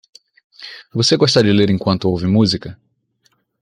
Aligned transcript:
Você 0.91 1.15
gosta 1.15 1.43
de 1.43 1.51
ler 1.53 1.69
enquanto 1.69 2.05
ouve 2.09 2.25
música? 2.25 2.75